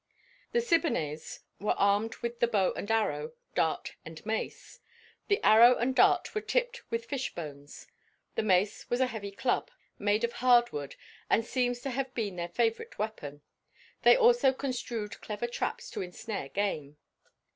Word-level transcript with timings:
The 0.51 0.61
Siboneyes 0.61 1.41
were 1.59 1.75
armed 1.77 2.15
with 2.23 2.39
the 2.39 2.47
bow 2.47 2.73
and 2.73 2.89
arrow, 2.89 3.33
dart 3.53 3.93
and 4.03 4.25
mace; 4.25 4.79
the 5.27 5.39
arrow 5.45 5.75
and 5.75 5.95
dart 5.95 6.33
were 6.33 6.41
tipped 6.41 6.81
with 6.89 7.05
fish 7.05 7.35
bones; 7.35 7.85
the 8.33 8.41
mace 8.41 8.89
was 8.89 8.99
a 8.99 9.05
heavy 9.05 9.29
club 9.29 9.69
made 9.99 10.23
of 10.23 10.33
hardwood 10.33 10.95
and 11.29 11.45
seems 11.45 11.81
to 11.81 11.91
have 11.91 12.11
been 12.15 12.35
their 12.35 12.49
favorite 12.49 12.97
weapon. 12.97 13.43
They 14.01 14.17
also 14.17 14.53
construed 14.53 15.21
clever 15.21 15.45
traps 15.45 15.91
to 15.91 16.01
ensnare 16.01 16.49
game. 16.49 16.97